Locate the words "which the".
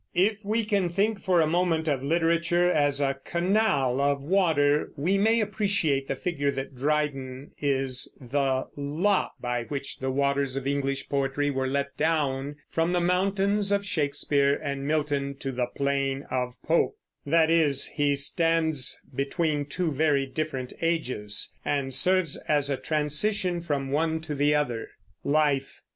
9.65-10.09